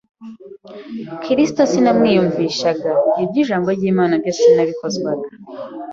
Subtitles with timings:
[1.23, 2.89] Kristo sinamwiyumvishaga.
[3.23, 5.27] Iby’ijambo ry’Imana byo sinabikozwaga.